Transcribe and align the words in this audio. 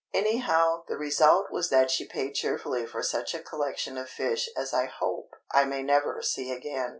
Anyhow, 0.15 0.83
the 0.87 0.97
result 0.97 1.51
was 1.51 1.69
that 1.69 1.91
she 1.91 2.07
paid 2.07 2.33
cheerfully 2.33 2.87
for 2.87 3.03
such 3.03 3.35
a 3.35 3.39
collection 3.39 3.99
of 3.99 4.09
fish 4.09 4.49
as 4.57 4.73
I 4.73 4.85
hope 4.87 5.35
I 5.51 5.63
may 5.65 5.83
never 5.83 6.23
see 6.23 6.51
again. 6.51 6.89